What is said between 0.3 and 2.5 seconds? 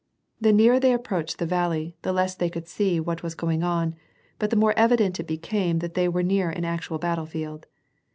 The nearer they approached the valley, the less they